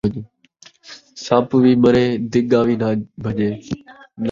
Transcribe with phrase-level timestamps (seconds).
[1.23, 3.49] سپ وی مرے، دِڳا وی ناں بھڄے